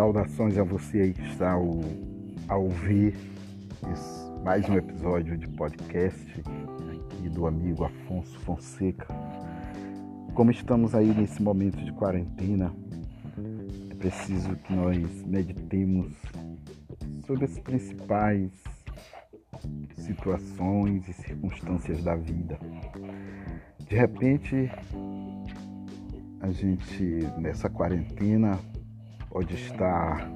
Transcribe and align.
Saudações 0.00 0.56
a 0.56 0.62
você 0.62 0.98
aí 1.02 1.12
que 1.12 1.20
está 1.28 1.52
ao, 1.52 1.78
a 2.48 2.56
ouvir 2.56 3.14
esse, 3.92 4.30
mais 4.42 4.66
um 4.66 4.74
episódio 4.78 5.36
de 5.36 5.46
podcast 5.46 6.40
aqui 6.40 7.28
do 7.28 7.46
amigo 7.46 7.84
Afonso 7.84 8.40
Fonseca. 8.40 9.06
Como 10.32 10.50
estamos 10.50 10.94
aí 10.94 11.12
nesse 11.12 11.42
momento 11.42 11.76
de 11.84 11.92
quarentena, 11.92 12.74
é 13.90 13.94
preciso 13.94 14.56
que 14.56 14.72
nós 14.72 15.22
meditemos 15.26 16.14
sobre 17.26 17.44
as 17.44 17.58
principais 17.58 18.50
situações 19.98 21.06
e 21.10 21.12
circunstâncias 21.12 22.02
da 22.02 22.16
vida. 22.16 22.58
De 23.86 23.96
repente, 23.96 24.70
a 26.40 26.50
gente 26.50 27.18
nessa 27.36 27.68
quarentena 27.68 28.58
pode 29.30 29.54
estar 29.54 30.28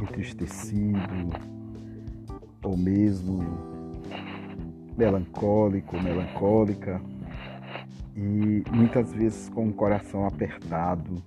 entristecido 0.00 1.30
ou 2.64 2.76
mesmo 2.76 3.44
melancólico, 4.96 5.96
melancólica 6.02 7.00
e 8.16 8.64
muitas 8.72 9.12
vezes 9.12 9.48
com 9.48 9.68
o 9.68 9.72
coração 9.72 10.26
apertado. 10.26 11.22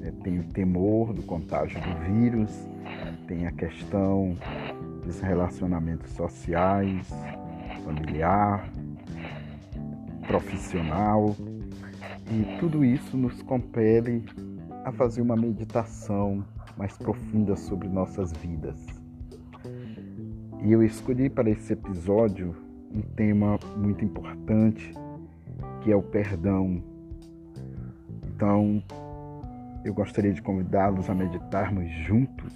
Né? 0.00 0.12
Tem 0.24 0.38
o 0.38 0.44
temor 0.44 1.12
do 1.12 1.22
contágio 1.22 1.78
do 1.80 1.94
vírus, 2.06 2.50
tem 3.28 3.46
a 3.46 3.52
questão 3.52 4.36
dos 5.04 5.20
relacionamentos 5.20 6.10
sociais, 6.12 7.08
familiar, 7.84 8.68
profissional, 10.26 11.36
e 12.30 12.58
tudo 12.58 12.82
isso 12.84 13.16
nos 13.16 13.42
compele 13.42 14.24
a 14.84 14.92
fazer 14.92 15.22
uma 15.22 15.36
meditação 15.36 16.44
mais 16.76 16.96
profunda 16.96 17.56
sobre 17.56 17.88
nossas 17.88 18.32
vidas. 18.32 18.78
E 20.64 20.72
eu 20.72 20.82
escolhi 20.82 21.28
para 21.28 21.50
esse 21.50 21.72
episódio 21.72 22.54
um 22.94 23.00
tema 23.00 23.58
muito 23.76 24.04
importante, 24.04 24.92
que 25.80 25.90
é 25.90 25.96
o 25.96 26.02
perdão. 26.02 26.82
Então, 28.26 28.82
eu 29.84 29.94
gostaria 29.94 30.32
de 30.32 30.42
convidá-los 30.42 31.08
a 31.08 31.14
meditarmos 31.14 31.90
juntos 32.06 32.52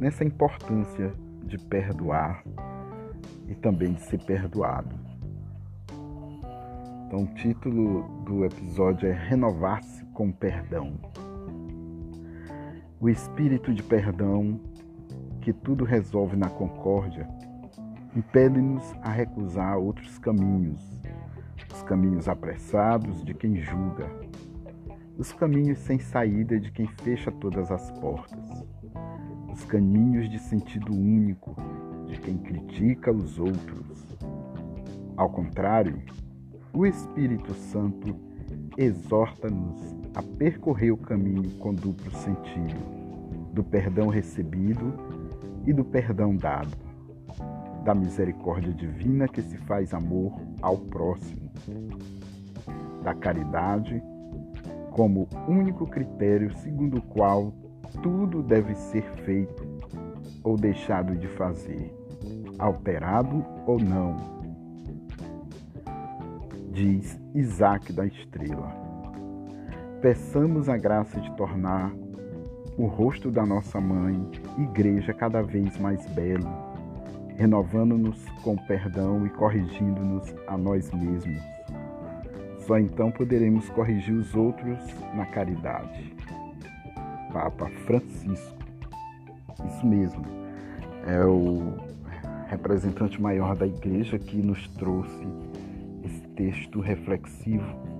nessa 0.00 0.24
importância 0.24 1.12
de 1.44 1.58
perdoar 1.58 2.42
e 3.48 3.54
também 3.54 3.92
de 3.92 4.02
ser 4.02 4.22
perdoado. 4.24 5.05
Então, 7.06 7.22
o 7.22 7.26
título 7.34 8.02
do 8.24 8.44
episódio 8.44 9.08
é 9.08 9.12
Renovar-se 9.12 10.04
com 10.06 10.32
Perdão. 10.32 10.98
O 12.98 13.08
espírito 13.08 13.72
de 13.72 13.80
perdão, 13.80 14.60
que 15.40 15.52
tudo 15.52 15.84
resolve 15.84 16.34
na 16.34 16.48
concórdia, 16.48 17.28
impele-nos 18.16 18.82
a 19.02 19.10
recusar 19.10 19.78
outros 19.78 20.18
caminhos, 20.18 21.00
os 21.72 21.80
caminhos 21.84 22.28
apressados 22.28 23.24
de 23.24 23.34
quem 23.34 23.54
julga, 23.54 24.10
os 25.16 25.32
caminhos 25.32 25.78
sem 25.78 26.00
saída 26.00 26.58
de 26.58 26.72
quem 26.72 26.88
fecha 26.88 27.30
todas 27.30 27.70
as 27.70 27.88
portas, 28.00 28.66
os 29.52 29.64
caminhos 29.64 30.28
de 30.28 30.40
sentido 30.40 30.92
único 30.92 31.54
de 32.08 32.18
quem 32.18 32.36
critica 32.36 33.12
os 33.12 33.38
outros. 33.38 34.18
Ao 35.16 35.30
contrário, 35.30 36.02
o 36.76 36.84
Espírito 36.84 37.54
Santo 37.54 38.14
exorta-nos 38.76 39.96
a 40.14 40.22
percorrer 40.22 40.90
o 40.90 40.96
caminho 40.98 41.50
com 41.52 41.72
duplo 41.72 42.10
sentido, 42.10 42.78
do 43.54 43.64
perdão 43.64 44.08
recebido 44.08 44.92
e 45.64 45.72
do 45.72 45.82
perdão 45.82 46.36
dado, 46.36 46.76
da 47.82 47.94
misericórdia 47.94 48.74
divina 48.74 49.26
que 49.26 49.40
se 49.40 49.56
faz 49.56 49.94
amor 49.94 50.38
ao 50.60 50.76
próximo, 50.76 51.50
da 53.02 53.14
caridade 53.14 54.02
como 54.90 55.26
único 55.48 55.86
critério 55.86 56.54
segundo 56.58 56.98
o 56.98 57.02
qual 57.02 57.54
tudo 58.02 58.42
deve 58.42 58.74
ser 58.74 59.04
feito 59.24 59.64
ou 60.44 60.58
deixado 60.58 61.16
de 61.16 61.26
fazer, 61.26 61.90
alterado 62.58 63.42
ou 63.66 63.78
não, 63.80 64.35
diz 66.76 67.18
Isaac 67.34 67.90
da 67.90 68.04
Estrela 68.04 68.86
peçamos 70.02 70.68
a 70.68 70.76
graça 70.76 71.18
de 71.18 71.34
tornar 71.36 71.90
o 72.76 72.84
rosto 72.84 73.30
da 73.30 73.46
nossa 73.46 73.80
mãe, 73.80 74.30
igreja, 74.58 75.14
cada 75.14 75.40
vez 75.40 75.78
mais 75.78 76.06
belo, 76.10 76.46
renovando-nos 77.34 78.22
com 78.42 78.56
perdão 78.56 79.26
e 79.26 79.30
corrigindo-nos 79.30 80.34
a 80.46 80.58
nós 80.58 80.92
mesmos. 80.92 81.40
Só 82.66 82.78
então 82.78 83.10
poderemos 83.10 83.70
corrigir 83.70 84.14
os 84.14 84.34
outros 84.34 84.78
na 85.14 85.24
caridade. 85.24 86.14
Papa 87.32 87.70
Francisco. 87.86 88.54
Isso 89.66 89.86
mesmo. 89.86 90.22
É 91.06 91.24
o 91.24 91.72
representante 92.48 93.20
maior 93.20 93.56
da 93.56 93.66
igreja 93.66 94.18
que 94.18 94.36
nos 94.36 94.68
trouxe 94.68 95.26
texto 96.36 96.80
reflexivo 96.80 97.96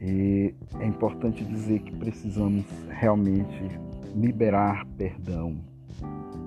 e 0.00 0.54
é 0.78 0.86
importante 0.86 1.42
dizer 1.44 1.80
que 1.80 1.96
precisamos 1.96 2.66
realmente 2.90 3.58
liberar 4.14 4.86
perdão, 4.98 5.56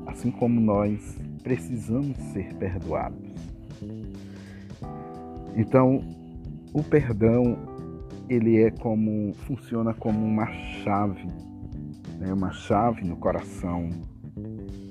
assim 0.06 0.30
como 0.30 0.62
nós 0.62 1.18
precisamos 1.42 2.16
ser 2.34 2.54
perdoados. 2.56 3.28
Então, 5.56 6.02
o 6.72 6.84
perdão 6.84 7.58
ele 8.30 8.62
é 8.62 8.70
como 8.70 9.34
funciona 9.48 9.94
como 9.94 10.24
uma 10.24 10.46
chave, 10.84 11.26
né? 12.20 12.32
uma 12.32 12.52
chave 12.52 13.04
no 13.04 13.18
coração, 13.18 13.90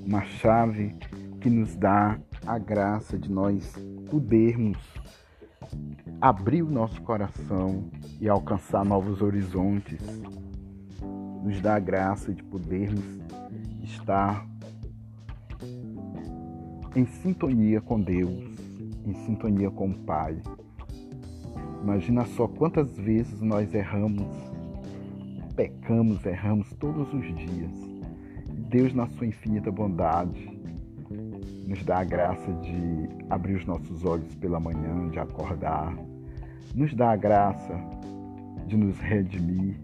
uma 0.05 0.25
chave 0.25 0.93
que 1.41 1.49
nos 1.49 1.77
dá 1.77 2.19
a 2.45 2.59
graça 2.59 3.16
de 3.16 3.31
nós 3.31 3.77
podermos 4.11 4.77
abrir 6.21 6.62
o 6.62 6.71
nosso 6.71 7.00
coração 7.03 7.91
e 8.21 8.28
alcançar 8.28 8.84
novos 8.84 9.21
horizontes. 9.22 10.00
Nos 11.43 11.60
dá 11.60 11.77
a 11.77 11.78
graça 11.78 12.32
de 12.32 12.43
podermos 12.43 13.04
estar 13.82 14.47
em 16.94 17.04
sintonia 17.06 17.81
com 17.81 18.00
Deus, 18.00 18.44
em 19.04 19.15
sintonia 19.27 19.71
com 19.71 19.91
o 19.91 19.94
Pai. 19.94 20.41
Imagina 21.83 22.25
só 22.25 22.48
quantas 22.48 22.97
vezes 22.97 23.41
nós 23.41 23.72
erramos, 23.75 24.27
pecamos, 25.54 26.25
erramos 26.25 26.72
todos 26.81 27.12
os 27.12 27.25
dias. 27.37 27.71
Deus, 28.69 28.93
na 28.94 29.06
sua 29.06 29.27
infinita 29.27 29.71
bondade, 29.71 30.56
nos 31.11 31.83
dá 31.84 31.99
a 31.99 32.05
graça 32.05 32.53
de 32.55 33.09
abrir 33.31 33.56
os 33.56 33.67
nossos 33.67 34.05
olhos 34.05 34.34
pela 34.37 34.61
manhã, 34.61 35.09
de 35.11 35.19
acordar, 35.19 35.97
nos 36.75 36.94
dá 36.94 37.12
a 37.12 37.17
graça 37.17 37.75
de 38.66 38.77
nos 38.77 38.98
redimir, 38.98 39.77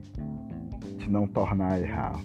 de 0.99 1.11
não 1.11 1.27
tornar 1.27 1.73
a 1.73 1.81
errar. 1.81 2.21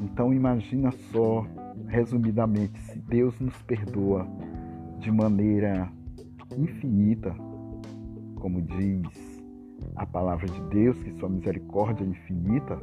Então 0.00 0.32
imagina 0.32 0.90
só, 1.12 1.46
resumidamente, 1.88 2.78
se 2.82 2.98
Deus 2.98 3.38
nos 3.40 3.56
perdoa 3.62 4.26
de 4.98 5.10
maneira 5.10 5.90
infinita, 6.56 7.34
como 8.36 8.62
diz 8.62 9.42
a 9.96 10.06
palavra 10.06 10.46
de 10.46 10.60
Deus, 10.68 11.02
que 11.02 11.12
sua 11.18 11.28
misericórdia 11.28 12.04
é 12.04 12.08
infinita, 12.08 12.78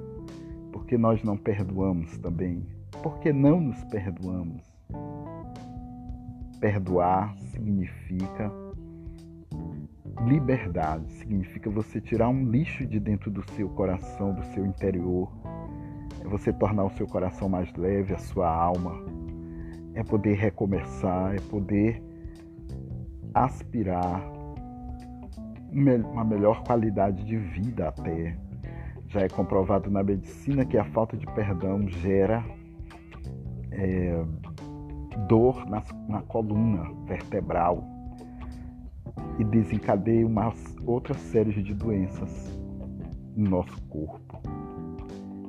porque 0.71 0.97
nós 0.97 1.23
não 1.23 1.37
perdoamos 1.37 2.17
também? 2.17 2.65
Porque 3.01 3.31
não 3.31 3.61
nos 3.61 3.83
perdoamos? 3.85 4.72
Perdoar 6.63 7.35
significa 7.51 8.49
liberdade, 10.25 11.11
significa 11.11 11.69
você 11.69 11.99
tirar 11.99 12.29
um 12.29 12.49
lixo 12.49 12.85
de 12.85 13.01
dentro 13.01 13.29
do 13.29 13.43
seu 13.51 13.67
coração, 13.67 14.33
do 14.33 14.41
seu 14.53 14.65
interior. 14.65 15.29
É 16.21 16.23
você 16.25 16.53
tornar 16.53 16.85
o 16.85 16.89
seu 16.91 17.05
coração 17.05 17.49
mais 17.49 17.69
leve, 17.73 18.13
a 18.13 18.17
sua 18.17 18.49
alma. 18.49 18.95
É 19.93 20.03
poder 20.05 20.35
recomeçar, 20.35 21.35
é 21.35 21.39
poder 21.49 22.01
aspirar 23.33 24.23
uma 25.69 26.23
melhor 26.23 26.63
qualidade 26.63 27.25
de 27.25 27.35
vida 27.35 27.89
até. 27.89 28.37
Já 29.09 29.19
é 29.19 29.27
comprovado 29.27 29.91
na 29.91 30.01
medicina 30.01 30.63
que 30.63 30.77
a 30.77 30.85
falta 30.85 31.17
de 31.17 31.25
perdão 31.25 31.85
gera 31.89 32.41
é, 33.69 34.23
dor 35.19 35.65
na, 35.69 35.83
na 36.07 36.21
coluna 36.21 36.91
vertebral 37.05 37.83
e 39.39 39.43
desencadeia 39.43 40.25
uma 40.25 40.53
outra 40.85 41.13
série 41.13 41.51
de 41.61 41.73
doenças 41.73 42.51
no 43.35 43.49
nosso 43.49 43.81
corpo. 43.83 44.41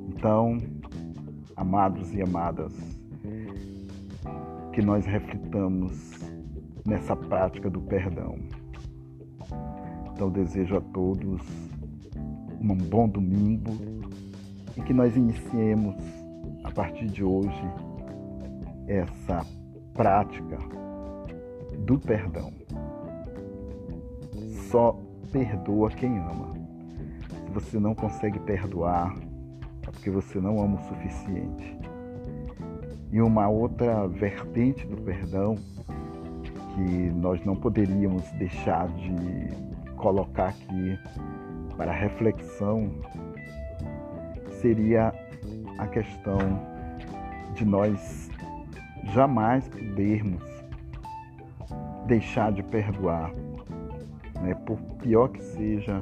Então, 0.07 0.57
amados 1.55 2.13
e 2.13 2.21
amadas, 2.21 2.73
que 4.73 4.81
nós 4.81 5.05
reflitamos 5.05 6.19
nessa 6.85 7.15
prática 7.15 7.69
do 7.69 7.81
perdão. 7.81 8.37
Então, 10.11 10.29
desejo 10.29 10.77
a 10.77 10.81
todos 10.81 11.41
um 12.59 12.75
bom 12.75 13.07
domingo 13.07 13.71
e 14.75 14.81
que 14.81 14.93
nós 14.93 15.15
iniciemos 15.15 15.95
a 16.63 16.71
partir 16.71 17.05
de 17.05 17.23
hoje 17.23 17.61
essa 18.87 19.45
prática 19.93 20.57
do 21.79 21.99
perdão. 21.99 22.51
Só 24.69 24.99
perdoa 25.31 25.89
quem 25.89 26.17
ama. 26.17 26.53
Se 27.45 27.51
você 27.51 27.79
não 27.79 27.95
consegue 27.95 28.39
perdoar, 28.39 29.15
é 29.87 29.91
porque 29.91 30.09
você 30.09 30.39
não 30.39 30.61
ama 30.61 30.79
o 30.79 30.87
suficiente. 30.87 31.77
E 33.11 33.21
uma 33.21 33.47
outra 33.47 34.07
vertente 34.07 34.85
do 34.87 34.97
perdão 34.97 35.55
que 36.75 37.11
nós 37.11 37.43
não 37.45 37.55
poderíamos 37.55 38.29
deixar 38.33 38.87
de 38.89 39.95
colocar 39.95 40.49
aqui 40.49 40.99
para 41.77 41.91
reflexão 41.91 42.91
seria 44.61 45.13
a 45.77 45.87
questão 45.87 46.37
de 47.53 47.63
nós 47.63 48.29
jamais 49.05 49.67
podermos 49.67 50.43
deixar 52.07 52.51
de 52.51 52.63
perdoar, 52.63 53.33
né? 54.41 54.53
por 54.65 54.77
pior 55.01 55.29
que 55.29 55.43
seja 55.43 56.01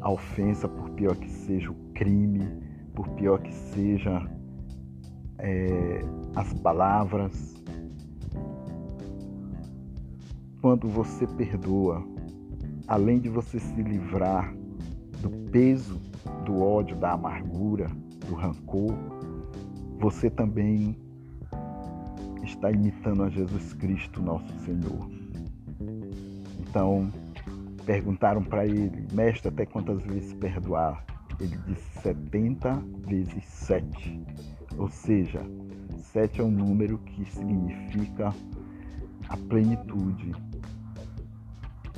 a 0.00 0.10
ofensa, 0.10 0.68
por 0.68 0.90
pior 0.90 1.16
que 1.16 1.28
seja 1.28 1.70
o 1.70 1.74
crime, 1.94 2.46
por 2.94 3.08
pior 3.10 3.40
que 3.40 3.52
seja 3.52 4.28
é, 5.38 6.04
as 6.34 6.52
palavras. 6.54 7.54
Quando 10.60 10.88
você 10.88 11.26
perdoa, 11.26 12.04
além 12.86 13.20
de 13.20 13.28
você 13.28 13.58
se 13.60 13.82
livrar 13.82 14.52
do 15.20 15.30
peso 15.50 16.00
do 16.44 16.60
ódio, 16.60 16.96
da 16.96 17.12
amargura, 17.12 17.88
do 18.26 18.34
rancor, 18.34 18.94
você 19.98 20.28
também 20.28 20.96
está 22.58 22.72
imitando 22.72 23.22
a 23.22 23.28
Jesus 23.30 23.72
Cristo, 23.74 24.20
nosso 24.20 24.52
Senhor. 24.64 25.08
Então, 26.58 27.08
perguntaram 27.86 28.42
para 28.42 28.66
ele, 28.66 29.06
mestre, 29.12 29.48
até 29.48 29.64
quantas 29.64 30.02
vezes 30.02 30.34
perdoar? 30.34 31.04
Ele 31.40 31.56
disse 31.68 32.02
70 32.02 32.82
vezes 33.06 33.44
7. 33.44 34.20
Ou 34.76 34.88
seja, 34.88 35.40
7 35.98 36.40
é 36.40 36.44
um 36.44 36.50
número 36.50 36.98
que 36.98 37.24
significa 37.30 38.34
a 39.28 39.36
plenitude. 39.36 40.32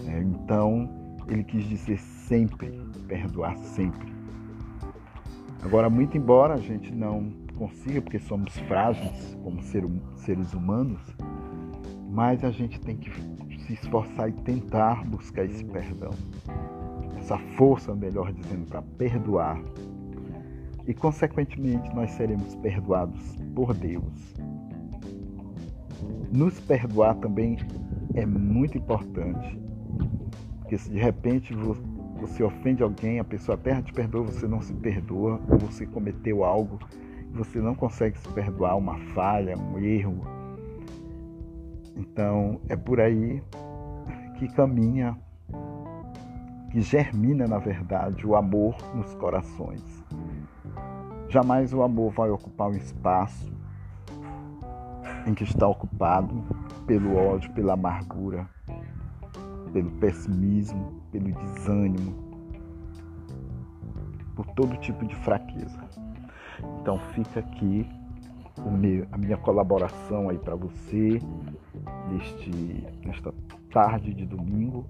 É, 0.07 0.19
então, 0.21 1.17
ele 1.27 1.43
quis 1.43 1.65
dizer 1.65 1.99
sempre, 1.99 2.71
perdoar 3.09 3.57
sempre. 3.57 4.13
Agora, 5.63 5.89
muito 5.89 6.19
embora 6.19 6.55
a 6.55 6.61
gente 6.61 6.93
não 6.95 7.33
consiga, 7.61 8.01
porque 8.01 8.19
somos 8.19 8.59
frágeis 8.61 9.39
como 9.45 9.63
ser, 9.63 9.85
seres 10.17 10.55
humanos, 10.55 10.99
mas 12.11 12.43
a 12.43 12.51
gente 12.51 12.81
tem 12.81 12.97
que 12.97 13.11
se 13.67 13.75
esforçar 13.75 14.31
e 14.31 14.33
tentar 14.33 15.05
buscar 15.05 15.45
esse 15.45 15.63
perdão. 15.67 16.11
Essa 17.19 17.37
força, 17.59 17.95
melhor 17.95 18.33
dizendo, 18.33 18.65
para 18.67 18.81
perdoar. 18.81 19.63
E, 20.89 20.95
consequentemente, 20.95 21.95
nós 21.95 22.11
seremos 22.13 22.57
perdoados 22.57 23.37
por 23.55 23.75
Deus. 23.75 24.35
Nos 26.33 26.59
perdoar 26.61 27.17
também 27.17 27.59
é 28.15 28.25
muito 28.25 28.79
importante, 28.79 29.61
porque 30.61 30.79
se 30.79 30.89
de 30.89 30.99
repente 30.99 31.55
você 32.19 32.43
ofende 32.43 32.83
alguém, 32.83 33.19
a 33.19 33.25
pessoa 33.25 33.55
até 33.57 33.83
te 33.83 33.93
perdoa, 33.93 34.23
você 34.23 34.49
não 34.49 34.63
se 34.63 34.73
perdoa, 34.73 35.41
ou 35.49 35.59
você 35.59 35.85
cometeu 35.85 36.43
algo, 36.43 36.79
você 37.33 37.61
não 37.61 37.75
consegue 37.75 38.19
se 38.19 38.29
perdoar, 38.29 38.77
uma 38.77 38.99
falha, 39.15 39.57
um 39.57 39.79
erro, 39.79 40.41
então 41.97 42.61
é 42.69 42.77
por 42.77 43.01
aí 43.01 43.43
que 44.39 44.49
caminha, 44.49 45.17
que 46.71 46.81
germina, 46.81 47.47
na 47.47 47.59
verdade, 47.59 48.27
o 48.27 48.35
amor 48.37 48.75
nos 48.95 49.15
corações. 49.15 50.05
Jamais 51.29 51.75
o 51.75 51.83
amor 51.83 52.13
vai 52.13 52.31
ocupar 52.31 52.69
um 52.69 52.77
espaço 52.77 53.53
em 55.27 55.35
que 55.35 55.45
está 55.45 55.69
ocupado 55.69 56.43
pelo 56.87 57.17
ódio, 57.17 57.53
pela 57.53 57.75
amargura, 57.75 58.49
pelo 59.73 59.91
pessimismo, 59.93 61.03
pelo 61.13 61.33
desânimo, 61.33 62.15
por 64.35 64.47
todo 64.55 64.77
tipo 64.79 65.07
de 65.07 65.15
fraqueza. 65.17 65.90
Então 66.81 66.99
fica 67.15 67.41
aqui 67.41 67.87
meu, 68.69 69.07
a 69.13 69.17
minha 69.17 69.37
colaboração 69.37 70.29
aí 70.29 70.39
para 70.39 70.55
você 70.55 71.21
neste, 72.11 72.87
nesta 73.05 73.33
tarde 73.73 74.13
de 74.13 74.27
domingo, 74.27 74.85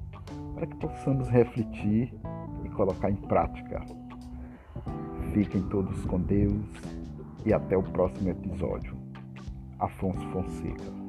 para 0.54 0.66
que 0.66 0.76
possamos 0.76 1.28
refletir 1.28 2.12
e 2.64 2.68
colocar 2.70 3.10
em 3.10 3.16
prática. 3.16 3.84
Fiquem 5.32 5.62
todos 5.68 6.04
com 6.06 6.18
Deus 6.18 6.64
e 7.44 7.52
até 7.52 7.76
o 7.76 7.82
próximo 7.82 8.30
episódio. 8.30 8.96
Afonso 9.78 10.26
Fonseca. 10.30 11.00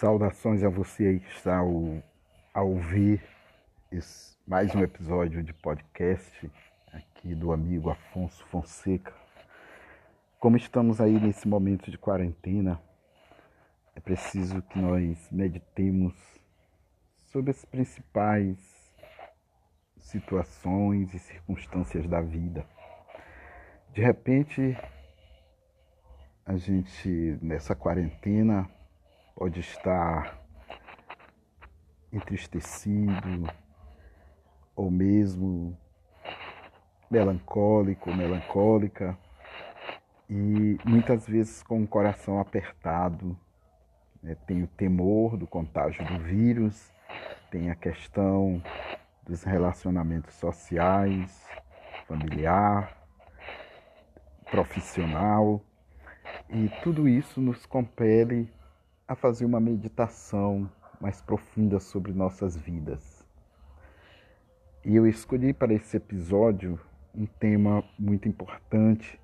Saudações 0.00 0.64
a 0.64 0.70
você 0.70 1.08
aí 1.08 1.20
que 1.20 1.28
está 1.28 1.58
ao, 1.58 2.02
a 2.54 2.62
ouvir 2.62 3.22
esse, 3.92 4.34
mais 4.46 4.74
um 4.74 4.80
episódio 4.80 5.42
de 5.42 5.52
podcast 5.52 6.50
aqui 6.90 7.34
do 7.34 7.52
amigo 7.52 7.90
Afonso 7.90 8.42
Fonseca. 8.46 9.12
Como 10.38 10.56
estamos 10.56 11.02
aí 11.02 11.20
nesse 11.20 11.46
momento 11.46 11.90
de 11.90 11.98
quarentena, 11.98 12.80
é 13.94 14.00
preciso 14.00 14.62
que 14.62 14.78
nós 14.78 15.28
meditemos 15.30 16.14
sobre 17.26 17.50
as 17.50 17.62
principais 17.66 18.56
situações 19.98 21.12
e 21.12 21.18
circunstâncias 21.18 22.08
da 22.08 22.22
vida. 22.22 22.64
De 23.92 24.00
repente, 24.00 24.74
a 26.46 26.56
gente 26.56 27.38
nessa 27.42 27.74
quarentena 27.74 28.66
pode 29.40 29.60
estar 29.60 30.38
entristecido, 32.12 33.50
ou 34.76 34.90
mesmo 34.90 35.74
melancólico, 37.10 38.12
melancólica, 38.12 39.16
e 40.28 40.76
muitas 40.84 41.26
vezes 41.26 41.62
com 41.62 41.82
o 41.82 41.88
coração 41.88 42.38
apertado. 42.38 43.34
Né? 44.22 44.36
Tem 44.46 44.62
o 44.62 44.66
temor 44.66 45.38
do 45.38 45.46
contágio 45.46 46.04
do 46.04 46.18
vírus, 46.18 46.92
tem 47.50 47.70
a 47.70 47.74
questão 47.74 48.62
dos 49.22 49.42
relacionamentos 49.42 50.34
sociais, 50.34 51.48
familiar, 52.06 52.94
profissional, 54.50 55.62
e 56.50 56.68
tudo 56.82 57.08
isso 57.08 57.40
nos 57.40 57.64
compele 57.64 58.59
a 59.10 59.16
fazer 59.16 59.44
uma 59.44 59.58
meditação 59.58 60.70
mais 61.00 61.20
profunda 61.20 61.80
sobre 61.80 62.12
nossas 62.12 62.56
vidas. 62.56 63.26
E 64.84 64.94
eu 64.94 65.04
escolhi 65.04 65.52
para 65.52 65.74
esse 65.74 65.96
episódio 65.96 66.78
um 67.12 67.26
tema 67.26 67.82
muito 67.98 68.28
importante, 68.28 69.20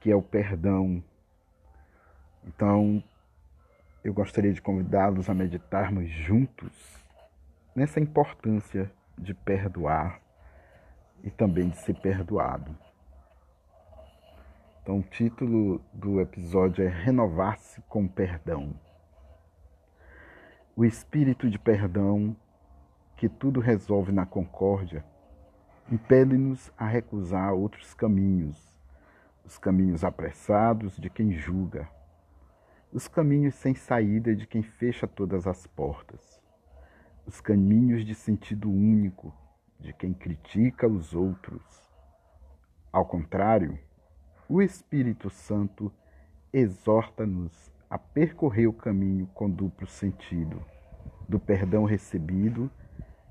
que 0.00 0.10
é 0.10 0.16
o 0.16 0.20
perdão. 0.20 1.04
Então, 2.48 3.00
eu 4.02 4.12
gostaria 4.12 4.52
de 4.52 4.60
convidá-los 4.60 5.30
a 5.30 5.34
meditarmos 5.34 6.10
juntos 6.10 6.72
nessa 7.76 8.00
importância 8.00 8.90
de 9.16 9.32
perdoar 9.32 10.20
e 11.22 11.30
também 11.30 11.68
de 11.68 11.78
ser 11.78 11.94
perdoado. 12.00 12.76
Então, 14.82 14.98
o 14.98 15.02
título 15.04 15.80
do 15.92 16.20
episódio 16.20 16.84
é 16.84 16.88
Renovar-se 16.88 17.80
com 17.82 18.08
Perdão. 18.08 18.74
O 20.78 20.84
espírito 20.84 21.48
de 21.48 21.58
perdão 21.58 22.36
que 23.16 23.30
tudo 23.30 23.60
resolve 23.60 24.12
na 24.12 24.26
concórdia, 24.26 25.02
impele-nos 25.90 26.70
a 26.76 26.86
recusar 26.86 27.54
outros 27.54 27.94
caminhos, 27.94 28.78
os 29.42 29.56
caminhos 29.56 30.04
apressados 30.04 30.98
de 30.98 31.08
quem 31.08 31.32
julga, 31.32 31.88
os 32.92 33.08
caminhos 33.08 33.54
sem 33.54 33.74
saída 33.74 34.36
de 34.36 34.46
quem 34.46 34.62
fecha 34.62 35.06
todas 35.06 35.46
as 35.46 35.66
portas, 35.66 36.42
os 37.24 37.40
caminhos 37.40 38.04
de 38.04 38.14
sentido 38.14 38.70
único 38.70 39.34
de 39.80 39.94
quem 39.94 40.12
critica 40.12 40.86
os 40.86 41.14
outros. 41.14 41.90
Ao 42.92 43.06
contrário, 43.06 43.78
o 44.46 44.60
Espírito 44.60 45.30
Santo 45.30 45.90
exorta-nos 46.52 47.72
a 47.88 47.98
percorrer 47.98 48.66
o 48.66 48.72
caminho 48.72 49.26
com 49.28 49.48
duplo 49.48 49.86
sentido, 49.86 50.62
do 51.28 51.38
perdão 51.38 51.84
recebido 51.84 52.70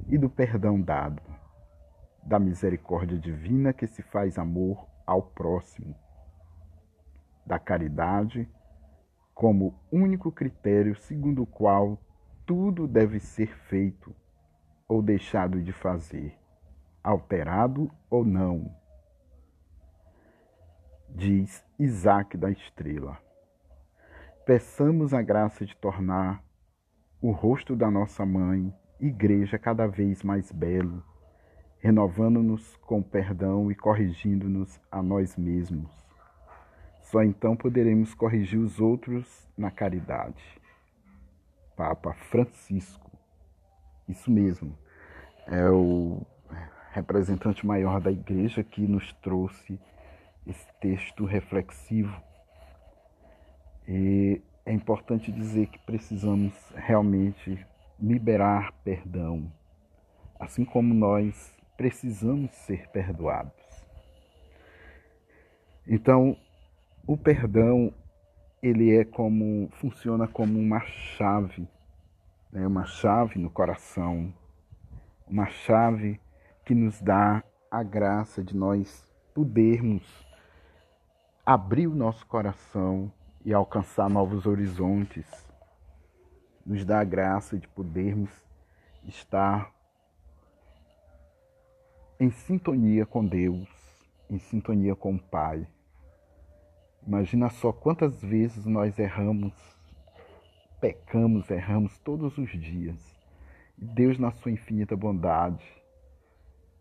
e 0.08 0.18
do 0.18 0.30
perdão 0.30 0.80
dado, 0.80 1.22
da 2.24 2.40
misericórdia 2.40 3.18
divina 3.18 3.74
que 3.74 3.88
se 3.88 4.02
faz 4.02 4.38
amor 4.38 4.88
ao 5.06 5.22
próximo, 5.22 5.96
da 7.46 7.60
caridade 7.60 8.50
como 9.34 9.78
único 9.92 10.32
critério 10.32 10.96
segundo 10.96 11.44
o 11.44 11.48
qual 11.48 12.00
tudo 12.46 12.88
deve 12.88 13.20
ser 13.20 13.56
feito 13.68 14.16
ou 14.88 15.02
deixado 15.02 15.62
de 15.62 15.74
fazer, 15.74 16.38
alterado 17.04 17.92
ou 18.10 18.24
não. 18.24 18.74
Diz 21.10 21.66
Isaac 21.78 22.38
da 22.38 22.50
Estrela. 22.50 23.25
Peçamos 24.46 25.12
a 25.12 25.24
graça 25.24 25.66
de 25.66 25.76
tornar 25.76 26.44
o 27.20 27.32
rosto 27.32 27.76
da 27.76 27.90
nossa 27.90 28.24
mãe, 28.24 28.72
igreja, 29.00 29.58
cada 29.58 29.88
vez 29.88 30.22
mais 30.22 30.52
belo, 30.52 31.04
renovando-nos 31.80 32.76
com 32.86 33.02
perdão 33.02 33.72
e 33.72 33.76
corrigindo-nos 33.76 34.80
a 34.92 35.02
nós 35.02 35.36
mesmos. 35.36 35.90
Só 37.02 37.24
então 37.24 37.56
poderemos 37.56 38.14
corrigir 38.14 38.60
os 38.60 38.80
outros 38.80 39.50
na 39.58 39.72
caridade. 39.72 40.62
Papa 41.76 42.14
Francisco. 42.14 43.10
Isso 44.08 44.30
mesmo. 44.30 44.78
É 45.48 45.68
o 45.72 46.22
representante 46.92 47.66
maior 47.66 48.00
da 48.00 48.12
igreja 48.12 48.64
que 48.64 48.82
nos 48.82 49.12
trouxe 49.14 49.80
esse 50.46 50.68
texto 50.80 51.26
reflexivo. 51.26 52.16
E 53.88 54.42
é 54.66 54.74
importante 54.74 55.32
dizer 55.32 55.68
que 55.68 55.80
precisamos 55.80 56.54
realmente 56.76 57.66
liberar 58.00 58.74
perdão, 58.84 59.52
assim 60.40 60.66
como 60.66 60.94
nós 60.94 61.56
precisamos 61.78 62.52
ser 62.52 62.90
perdoados. 62.90 63.54
Então, 65.88 66.36
o 67.06 67.16
perdão 67.16 67.94
ele 68.62 68.96
é 68.96 69.06
como 69.06 69.70
funciona 69.74 70.28
como 70.28 70.58
uma 70.58 70.80
chave, 70.82 71.68
né? 72.52 72.66
uma 72.66 72.86
chave 72.86 73.38
no 73.38 73.50
coração, 73.50 74.34
uma 75.28 75.46
chave 75.46 76.20
que 76.66 76.74
nos 76.74 77.00
dá 77.00 77.44
a 77.70 77.84
graça 77.84 78.44
de 78.44 78.56
nós 78.56 79.06
podermos 79.36 80.04
abrir 81.46 81.86
o 81.86 81.94
nosso 81.94 82.26
coração 82.26 83.12
e 83.46 83.54
alcançar 83.54 84.10
novos 84.10 84.48
horizontes, 84.48 85.26
nos 86.66 86.84
dá 86.84 87.00
a 87.00 87.04
graça 87.04 87.56
de 87.60 87.68
podermos 87.68 88.32
estar 89.04 89.72
em 92.20 92.32
sintonia 92.32 93.06
com 93.06 93.24
Deus, 93.24 93.70
em 94.32 94.40
sintonia 94.40 94.96
com 94.96 95.14
o 95.14 95.20
Pai. 95.20 95.68
Imagina 97.06 97.52
só 97.52 97.72
quantas 97.72 98.20
vezes 98.20 98.66
nós 98.66 98.98
erramos, 98.98 99.54
pecamos, 100.82 101.48
erramos 101.52 102.00
todos 102.00 102.36
os 102.40 102.50
dias. 102.50 103.00
E 103.78 103.86
Deus, 103.86 104.18
na 104.18 104.32
sua 104.32 104.52
infinita 104.52 104.96
bondade, 104.96 105.64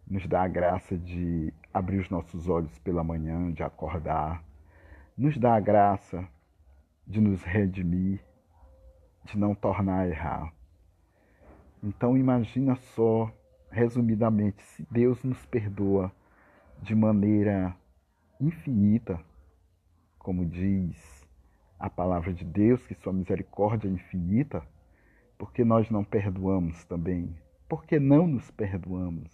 nos 0.06 0.26
dá 0.26 0.44
a 0.44 0.48
graça 0.48 0.96
de 0.96 1.52
abrir 1.74 1.98
os 1.98 2.08
nossos 2.08 2.48
olhos 2.48 2.78
pela 2.78 3.04
manhã, 3.04 3.52
de 3.52 3.62
acordar, 3.62 4.42
nos 5.14 5.36
dá 5.36 5.56
a 5.56 5.60
graça 5.60 6.26
de 7.06 7.20
nos 7.20 7.42
redimir, 7.42 8.20
de 9.24 9.38
não 9.38 9.54
tornar 9.54 10.00
a 10.00 10.08
errar. 10.08 10.52
Então 11.82 12.16
imagina 12.16 12.76
só, 12.76 13.30
resumidamente, 13.70 14.62
se 14.62 14.86
Deus 14.90 15.22
nos 15.22 15.44
perdoa 15.46 16.10
de 16.82 16.94
maneira 16.94 17.76
infinita, 18.40 19.20
como 20.18 20.46
diz 20.46 21.24
a 21.78 21.90
palavra 21.90 22.32
de 22.32 22.44
Deus, 22.44 22.86
que 22.86 22.94
sua 22.94 23.12
misericórdia 23.12 23.88
é 23.88 23.90
infinita, 23.90 24.66
porque 25.36 25.64
nós 25.64 25.90
não 25.90 26.02
perdoamos 26.02 26.84
também? 26.84 27.36
Porque 27.68 27.98
não 27.98 28.26
nos 28.26 28.50
perdoamos? 28.50 29.30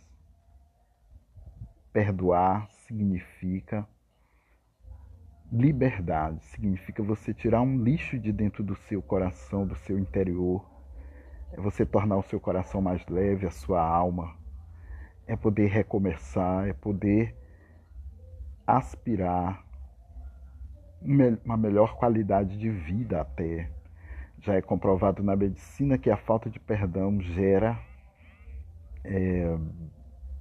Perdoar 1.92 2.68
significa 2.70 3.86
liberdade, 5.52 6.44
significa 6.44 7.02
você 7.02 7.34
tirar 7.34 7.60
um 7.60 7.82
lixo 7.82 8.18
de 8.18 8.32
dentro 8.32 8.62
do 8.62 8.76
seu 8.76 9.02
coração, 9.02 9.66
do 9.66 9.74
seu 9.74 9.98
interior, 9.98 10.64
é 11.52 11.60
você 11.60 11.84
tornar 11.84 12.16
o 12.16 12.22
seu 12.22 12.38
coração 12.38 12.80
mais 12.80 13.04
leve, 13.08 13.46
a 13.46 13.50
sua 13.50 13.82
alma, 13.82 14.36
é 15.26 15.34
poder 15.34 15.68
recomeçar, 15.68 16.68
é 16.68 16.72
poder 16.72 17.36
aspirar 18.66 19.64
uma 21.44 21.56
melhor 21.56 21.96
qualidade 21.96 22.58
de 22.58 22.68
vida 22.70 23.20
até. 23.20 23.70
Já 24.40 24.54
é 24.54 24.62
comprovado 24.62 25.22
na 25.22 25.34
medicina 25.34 25.98
que 25.98 26.10
a 26.10 26.16
falta 26.16 26.48
de 26.48 26.60
perdão 26.60 27.20
gera 27.20 27.78
é, 29.02 29.56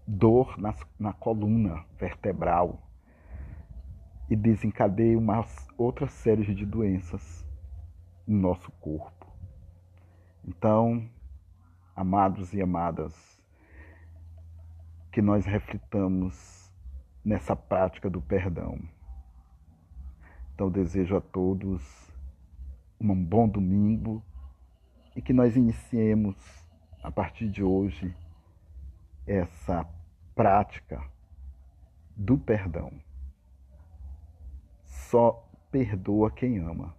dor 0.06 0.58
na, 0.58 0.74
na 1.00 1.14
coluna 1.14 1.84
vertebral 1.98 2.89
e 4.30 4.36
desencadeia 4.36 5.18
uma 5.18 5.44
outra 5.78 6.08
série 6.08 6.54
de 6.54 6.66
doenças 6.66 7.46
no 8.28 8.38
nosso 8.38 8.72
corpo. 8.74 9.26
Então, 10.48 11.10
amados 11.96 12.54
e 12.54 12.62
amadas, 12.62 13.14
que 15.12 15.22
nós 15.22 15.46
reflitamos 15.46 16.72
nessa 17.26 17.56
prática 17.56 18.10
do 18.10 18.22
perdão. 18.22 18.80
Então 20.54 20.70
desejo 20.70 21.16
a 21.16 21.22
todos 21.22 21.82
um 23.00 23.16
bom 23.16 23.48
domingo 23.48 24.24
e 25.16 25.22
que 25.22 25.34
nós 25.34 25.56
iniciemos 25.56 26.36
a 27.02 27.12
partir 27.12 27.50
de 27.50 27.64
hoje 27.64 28.14
essa 29.26 29.88
prática 30.36 31.02
do 32.16 32.38
perdão. 32.38 32.92
Só 35.10 35.44
perdoa 35.72 36.30
quem 36.30 36.60
ama. 36.60 36.96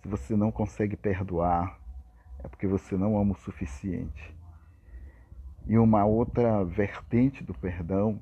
Se 0.00 0.06
você 0.06 0.36
não 0.36 0.52
consegue 0.52 0.96
perdoar, 0.96 1.76
é 2.38 2.46
porque 2.46 2.68
você 2.68 2.96
não 2.96 3.18
ama 3.18 3.32
o 3.32 3.38
suficiente. 3.38 4.32
E 5.66 5.76
uma 5.76 6.04
outra 6.04 6.64
vertente 6.64 7.42
do 7.42 7.52
perdão 7.52 8.20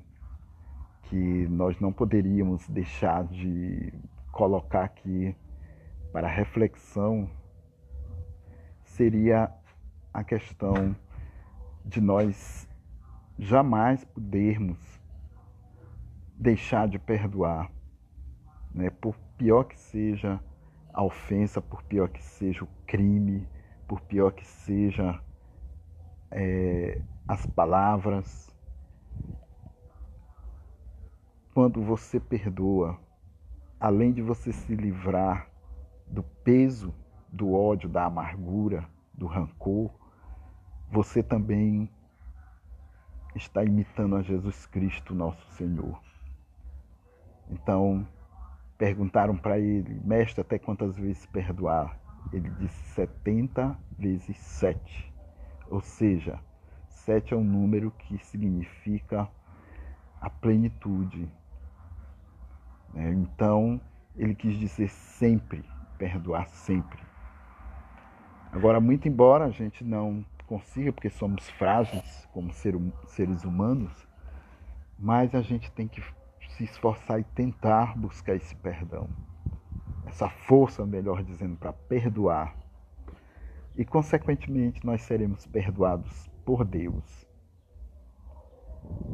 que 1.03 1.47
nós 1.49 1.79
não 1.79 1.93
poderíamos 1.93 2.67
deixar 2.67 3.23
de 3.25 3.93
colocar 4.31 4.85
aqui 4.85 5.35
para 6.11 6.27
reflexão 6.27 7.29
seria 8.81 9.51
a 10.11 10.23
questão 10.23 10.95
de 11.85 12.01
nós 12.01 12.67
jamais 13.37 14.03
podermos 14.03 14.79
deixar 16.35 16.87
de 16.87 16.97
perdoar, 16.97 17.69
né? 18.75 18.89
por 18.89 19.15
pior 19.37 19.63
que 19.63 19.79
seja 19.79 20.39
a 20.93 21.01
ofensa, 21.01 21.61
por 21.61 21.81
pior 21.83 22.09
que 22.09 22.21
seja 22.21 22.63
o 22.63 22.67
crime, 22.85 23.47
por 23.87 24.01
pior 24.01 24.31
que 24.31 24.45
seja 24.45 25.19
é, 26.29 27.01
as 27.27 27.45
palavras. 27.45 28.53
Quando 31.53 31.81
você 31.81 32.19
perdoa, 32.19 32.99
além 33.79 34.11
de 34.11 34.21
você 34.21 34.51
se 34.51 34.75
livrar 34.75 35.49
do 36.07 36.21
peso 36.21 36.93
do 37.31 37.53
ódio, 37.53 37.89
da 37.89 38.05
amargura, 38.05 38.87
do 39.13 39.25
rancor, 39.25 39.89
você 40.89 41.23
também 41.23 41.89
está 43.35 43.63
imitando 43.63 44.15
a 44.15 44.21
Jesus 44.21 44.65
Cristo, 44.65 45.13
nosso 45.13 45.45
Senhor. 45.51 46.01
Então, 47.49 48.07
perguntaram 48.77 49.35
para 49.37 49.59
ele, 49.59 50.01
mestre, 50.03 50.41
até 50.41 50.59
quantas 50.59 50.97
vezes 50.97 51.25
perdoar? 51.27 51.97
Ele 52.33 52.49
disse 52.51 52.81
70 52.93 53.77
vezes 53.97 54.37
7. 54.37 55.13
Ou 55.69 55.81
seja, 55.81 56.39
7 56.89 57.33
é 57.33 57.37
um 57.37 57.43
número 57.43 57.91
que 57.91 58.17
significa 58.17 59.29
a 60.19 60.29
plenitude, 60.29 61.29
né? 62.95 63.11
Então, 63.11 63.79
ele 64.15 64.33
quis 64.33 64.57
dizer 64.57 64.89
sempre, 64.89 65.63
perdoar 65.97 66.47
sempre. 66.47 66.99
Agora, 68.51 68.79
muito 68.79 69.07
embora 69.07 69.45
a 69.45 69.49
gente 69.49 69.83
não 69.83 70.25
consiga, 70.47 70.93
porque 70.93 71.09
somos 71.09 71.49
frágeis 71.51 72.27
como 72.31 72.49
hum, 72.49 72.91
seres 73.07 73.43
humanos, 73.43 74.07
mas 74.97 75.35
a 75.35 75.41
gente 75.41 75.69
tem 75.71 75.87
que 75.87 76.01
se 76.55 76.63
esforçar 76.63 77.19
e 77.19 77.23
tentar 77.23 77.97
buscar 77.97 78.35
esse 78.35 78.55
perdão. 78.55 79.09
Essa 80.05 80.29
força, 80.29 80.85
melhor 80.85 81.23
dizendo, 81.23 81.57
para 81.57 81.73
perdoar. 81.73 82.55
E, 83.75 83.83
consequentemente, 83.83 84.85
nós 84.85 85.01
seremos 85.01 85.45
perdoados 85.45 86.29
por 86.45 86.63
Deus. 86.63 87.25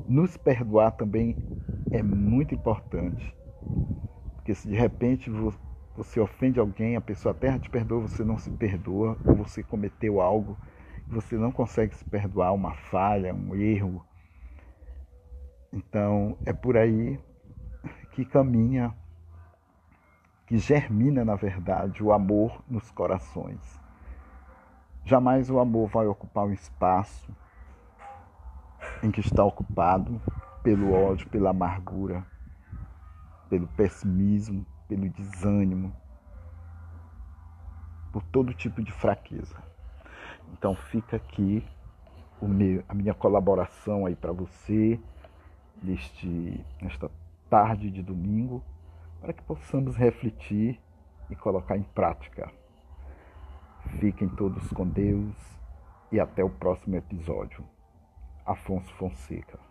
Nos 0.08 0.38
perdoar 0.38 0.92
também 0.92 1.38
é 1.92 2.04
muito 2.04 2.54
importante, 2.54 3.36
porque 4.36 4.54
se 4.54 4.68
de 4.68 4.76
repente 4.76 5.30
você 5.96 6.20
ofende 6.20 6.60
alguém, 6.60 6.96
a 6.96 7.02
pessoa 7.02 7.32
até 7.32 7.58
te 7.58 7.70
perdoa, 7.70 8.02
você 8.02 8.24
não 8.24 8.38
se 8.38 8.50
perdoa, 8.52 9.18
ou 9.26 9.36
você 9.36 9.64
cometeu 9.64 10.20
algo 10.20 10.58
você 11.12 11.36
não 11.36 11.52
consegue 11.52 11.94
se 11.94 12.06
perdoar, 12.06 12.54
uma 12.54 12.74
falha, 12.74 13.34
um 13.34 13.54
erro. 13.54 14.06
Então 15.74 16.38
é 16.46 16.54
por 16.54 16.78
aí 16.78 17.20
que 18.12 18.26
caminha, 18.26 18.94
que 20.46 20.58
germina, 20.58 21.24
na 21.24 21.36
verdade, 21.36 22.04
o 22.04 22.12
amor 22.12 22.62
nos 22.68 22.92
corações. 22.92 23.80
Jamais 25.04 25.50
o 25.50 25.60
amor 25.60 25.90
vai 25.90 26.06
ocupar 26.08 26.46
um 26.46 26.54
espaço 26.54 27.34
em 29.02 29.10
que 29.10 29.20
está 29.20 29.44
ocupado 29.44 30.22
pelo 30.62 30.94
ódio, 30.94 31.28
pela 31.30 31.50
amargura, 31.50 32.26
pelo 33.50 33.68
pessimismo, 33.70 34.66
pelo 34.88 35.10
desânimo, 35.10 35.96
por 38.12 38.22
todo 38.24 38.54
tipo 38.54 38.84
de 38.84 38.92
fraqueza. 38.92 39.56
Então 40.54 40.76
fica 40.76 41.16
aqui 41.16 41.66
a 42.88 42.94
minha 42.94 43.14
colaboração 43.14 44.06
aí 44.06 44.16
para 44.16 44.32
você 44.32 45.00
neste, 45.82 46.64
nesta 46.82 47.10
tarde 47.52 47.92
de 47.92 48.02
domingo, 48.02 48.64
para 49.20 49.34
que 49.34 49.44
possamos 49.44 49.98
refletir 49.98 50.80
e 51.30 51.36
colocar 51.36 51.78
em 51.78 51.84
prática. 51.84 52.50
Fiquem 54.00 54.30
todos 54.30 54.70
com 54.70 54.88
Deus 54.88 55.36
e 56.14 56.20
até 56.20 56.42
o 56.42 56.50
próximo 56.50 56.96
episódio. 56.96 57.62
Afonso 58.46 58.92
Fonseca. 58.94 59.71